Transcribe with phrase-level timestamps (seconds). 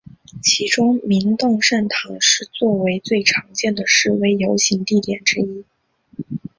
[0.41, 5.63] 其中明洞圣堂是作为最常见的示威游行地点之一。